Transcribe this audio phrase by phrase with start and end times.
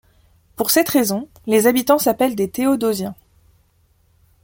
[0.55, 3.13] Pour cette raison, les habitants s'appellent des théodosiens.